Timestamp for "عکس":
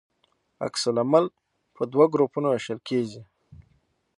0.65-0.83